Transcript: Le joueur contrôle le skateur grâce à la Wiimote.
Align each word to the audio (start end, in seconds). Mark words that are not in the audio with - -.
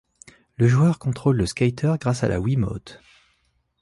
Le 0.57 0.67
joueur 0.67 0.97
contrôle 0.97 1.37
le 1.37 1.45
skateur 1.45 1.99
grâce 1.99 2.23
à 2.23 2.27
la 2.27 2.39
Wiimote. 2.39 2.99